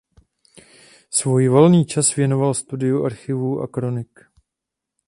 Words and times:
Svůj 1.09 1.47
volný 1.47 1.85
čas 1.85 2.15
věnoval 2.15 2.53
studiu 2.53 3.05
archivů 3.05 3.61
a 3.61 3.67
kronik. 3.67 4.19